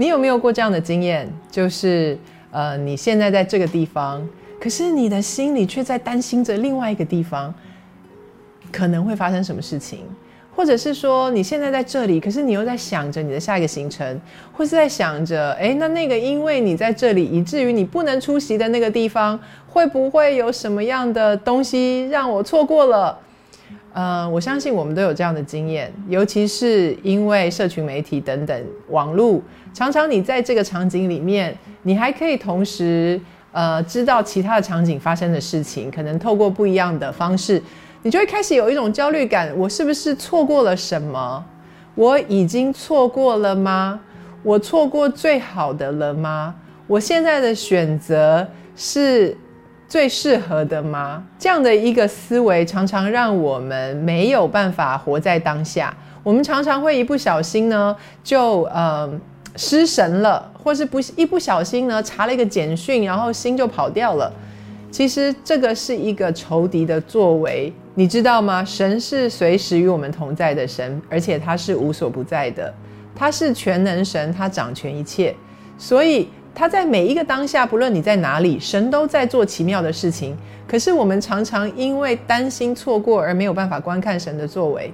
[0.00, 1.30] 你有没有过这样的经验？
[1.50, 2.16] 就是
[2.50, 4.26] 呃，你现在在这个地方，
[4.58, 7.54] 可是你的心里却在担心着另外一个地方
[8.72, 9.98] 可能会发生什么事情，
[10.56, 14.18] 或者是说你现在在这里，可是你又在想着你的下一个行程，
[14.54, 19.38] 或是在想着，哎，那那个因为你在这里，以至于你不能出席的那个地方，
[19.68, 23.18] 会不会有什么样的东西让我错过了？
[23.92, 29.42] 呃，我相信我们都有这样的经验，尤其是因为社群媒体等等网络，
[29.74, 37.60] 常常你在这个场景里面，你还可以同时呃知道其他的场景发生的事情，可能透过不一样的方式，
[38.02, 41.44] 你就会开始有一种焦虑感：我是不是错过了什么？
[41.96, 44.00] 我已经错过了吗？
[44.44, 46.54] 我错过最好的了吗？
[46.86, 49.36] 我现在的选择是？
[49.90, 51.20] 最适合的吗？
[51.36, 55.92] 这样的一个思维常常让我们没有办法活在当下。
[56.22, 59.10] 我们常常会一不小心呢，就呃
[59.56, 64.32] 失神了，或是不一不小心呢查了一个简讯，然后心就跑掉了。
[64.92, 68.64] 其实这个是一个仇敌的作为，你知道吗？
[68.64, 72.72] 神是随时与我们同在的神，而且他是无所不在的，
[73.12, 75.34] 他是全能神，他掌权一切，
[75.76, 76.28] 所以。
[76.54, 80.36] 他在每一个当下，不论你在哪里，神都在做奇妙的事情。
[80.66, 84.92] 可是我们常常因为担心错过而没有办法观看神的作为。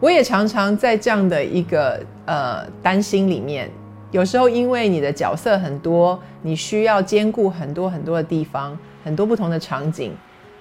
[0.00, 3.70] 我也常常在这样的一个呃担心里面。
[4.10, 10.12] 有时候因为你的角色很多，你需要兼顾很多很多的地方，很多不同的场景，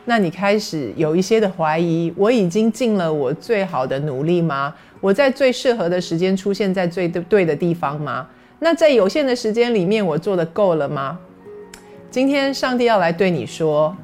[0.06, 4.74] 那你开始有一些的怀疑：我已经尽了我最好的努力吗？
[5.00, 8.28] 我在最适合的时间出现在最对的地方吗？
[8.60, 11.20] 那在有限的时间里面，我做的够了吗？
[12.10, 13.96] 今天上帝要来对你说，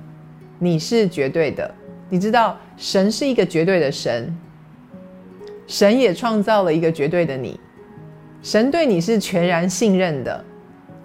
[0.59, 1.73] 你是绝对的。
[2.09, 4.37] 你知道，神是一个绝对的神，
[5.65, 7.57] 神也创造了一个绝对的你。
[8.43, 10.43] 神对你是全然信任的，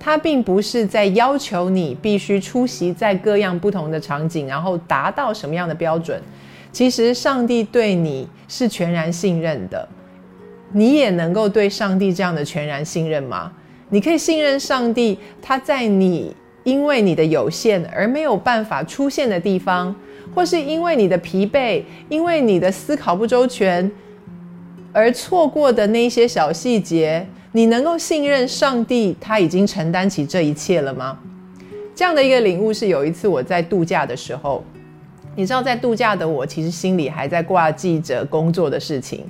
[0.00, 6.20] 他并不是在要求你必须出席在各样不同的场景，然后达到什么样的标准。
[6.72, 9.88] 其实，上帝对你是全然信任的。
[10.72, 13.52] 你也能够对上帝这样的全然信任吗？
[13.88, 16.34] 你可以信任上帝，他在你
[16.64, 19.94] 因为你的有限而没有办法出现的地方，
[20.34, 23.88] 或是因为你的疲惫、因为你的思考不周全
[24.92, 31.16] 而错过的那些小细节，你能够信任上帝，他已经承担起这一切了吗？
[31.94, 34.64] 这样的一个领悟是有一次我在度假的时候，
[35.36, 39.24] 你知道，在度假的我其实心里还在挂记着工作的事情。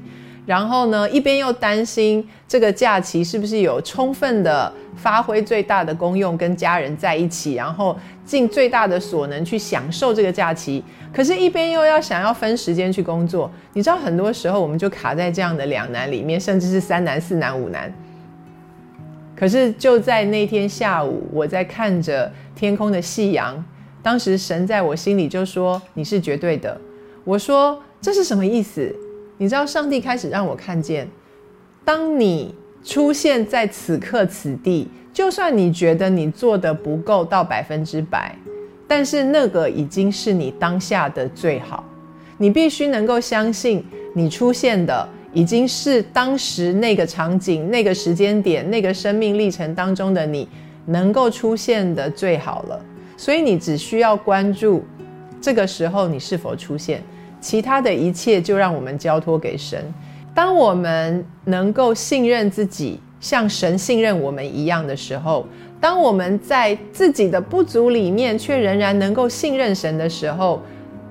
[0.47, 10.83] 然后呢，一边又担心这个假期是不是有充分的发挥最大的功用，跟家人在一起，然后尽最大的所能去享受这个假期。
[11.13, 13.51] 可是，一边又要想要分时间去工作。
[13.73, 17.93] 你知道，很多时候我们就卡在这样的两难里面，甚至是三难、四难、五难。
[19.35, 23.63] 可是就在那天下午，我在看着天空的夕阳，
[24.01, 26.81] 当时神在我心里就说：“你是绝对的。”
[27.25, 28.95] 我说：“这是什么意思？”
[29.39, 31.09] 你知道，上帝开始让我看见，
[31.85, 38.35] 当你出现在此刻此地，就算你觉得你做的不够到百分之百，
[38.89, 41.85] 但是那个已经是你当下的最好。
[42.39, 50.49] 你必须能够相信，你出现的已经是当时那个场景、那个时间点、那个生命历程当中的你
[50.87, 52.85] 能够出现的最好了。
[53.17, 54.85] 所以你只需要关注
[55.41, 57.03] 这个时候你是否出现。
[57.41, 59.85] 其他的一切就让我们交托给神。
[60.35, 65.47] 当我们能够信任自己，像神信任我们一样的时候，
[65.81, 70.61] 当我们在自己的不足里面却仍然能够信任神的时候，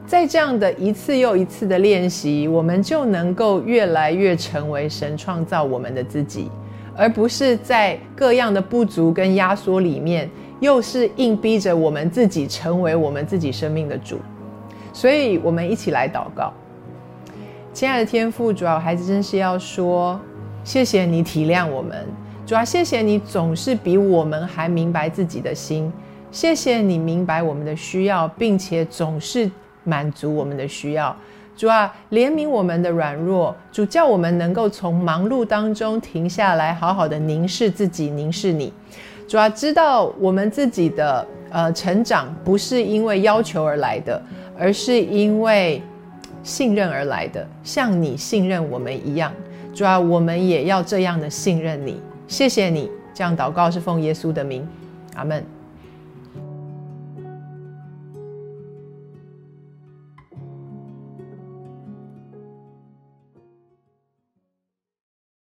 [0.06, 6.50] 在这样的一次又一次的练习，我们就能够越来越成为神创造我们的自己，
[6.95, 10.30] 而不是在各样的不足跟压缩里面，
[10.60, 14.19] 又是硬逼着我们自己成为我们自己生命的主。
[14.95, 16.53] 所以，我们一起来祷告，
[17.74, 20.18] 亲爱的天父，主要孩子真是要说，
[20.63, 22.07] 谢谢你体谅我们，
[22.45, 25.92] 主要谢谢你总是比我们还明白自己的心，
[26.31, 29.51] 谢谢你明白我们的需要，并且总是
[29.83, 31.13] 满足我们的需要，
[31.57, 38.71] 主啊，怜悯我们的软弱，主叫我们能够从忙碌当中停下来，好好的凝视自己，凝视你，
[39.27, 44.21] 主要知道我们自己的呃成长不是因为要求而来的。
[44.57, 45.81] 而是因为
[46.44, 49.31] 信任而来的，像你信任我们一样，
[49.74, 52.00] 主要我们也要这样的信任你。
[52.28, 54.68] 谢谢你，这样祷告是奉耶稣的名，
[55.16, 55.55] 阿门。